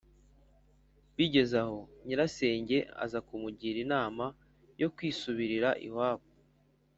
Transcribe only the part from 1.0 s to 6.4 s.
Bigeze aho nyirasenge aza kumugira inama yo kwisubirira iwabo.